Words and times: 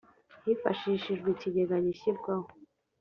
hifashishijwe 0.45 1.27
ikigega 1.31 1.75
gishyirwaho 1.85 2.47